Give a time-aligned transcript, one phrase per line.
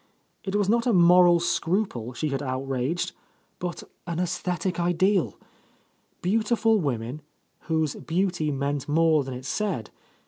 [0.43, 3.11] It was not a moral scruple she had out raged,
[3.59, 5.37] but an aesthetic ideal.
[6.23, 7.21] Beautiful women,
[7.69, 9.91] whose beauty meant more than it said